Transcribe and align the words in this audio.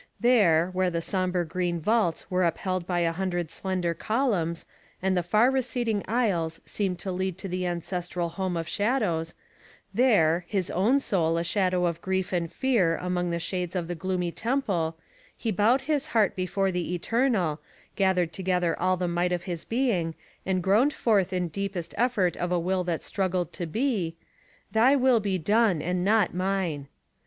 There, 0.19 0.71
where 0.73 0.89
the 0.89 0.99
sombre 0.99 1.45
green 1.45 1.79
vaults 1.79 2.25
were 2.31 2.43
upheld 2.43 2.87
by 2.87 3.01
a 3.01 3.11
hundred 3.11 3.51
slender 3.51 3.93
columns, 3.93 4.65
and 4.99 5.15
the 5.15 5.21
far 5.21 5.51
receding 5.51 6.03
aisles 6.07 6.59
seemed 6.65 6.97
to 7.01 7.11
lead 7.11 7.37
to 7.37 7.47
the 7.47 7.67
ancestral 7.67 8.29
home 8.29 8.57
of 8.57 8.67
shadows, 8.67 9.35
there, 9.93 10.43
his 10.47 10.71
own 10.71 10.99
soul 10.99 11.37
a 11.37 11.43
shadow 11.43 11.85
of 11.85 12.01
grief 12.01 12.33
and 12.33 12.51
fear 12.51 12.97
among 12.97 13.29
the 13.29 13.37
shades 13.37 13.75
of 13.75 13.87
the 13.87 13.93
gloomy 13.93 14.31
temple, 14.31 14.97
he 15.37 15.51
bowed 15.51 15.81
his 15.81 16.07
heart 16.07 16.35
before 16.35 16.71
the 16.71 16.95
Eternal, 16.95 17.61
gathered 17.95 18.33
together 18.33 18.75
all 18.79 18.97
the 18.97 19.07
might 19.07 19.31
of 19.31 19.43
his 19.43 19.65
being, 19.65 20.15
and 20.47 20.63
groaned 20.63 20.93
forth 20.93 21.31
in 21.31 21.47
deepest 21.47 21.93
effort 21.95 22.35
of 22.37 22.51
a 22.51 22.57
will 22.59 22.83
that 22.83 23.03
struggled 23.03 23.53
to 23.53 23.67
be: 23.67 24.15
"Thy 24.71 24.95
will 24.95 25.19
be 25.19 25.37
done, 25.37 25.79
and 25.79 26.03
not 26.03 26.33
mine." 26.33 26.87